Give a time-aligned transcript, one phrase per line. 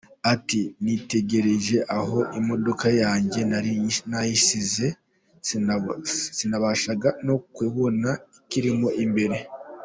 [0.33, 3.71] Ati “Nitegereje aho imodoka yanjye nari
[4.11, 4.87] nayisize,
[6.37, 8.09] sinabashaga no kubona
[8.41, 9.37] ikirimo imbere.